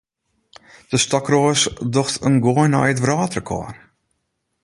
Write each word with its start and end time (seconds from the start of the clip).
De 0.93 0.97
stokroas 1.03 1.61
docht 1.95 2.15
in 2.27 2.37
goai 2.43 2.69
nei 2.71 2.89
it 2.91 3.01
wrâldrekôr. 3.03 3.73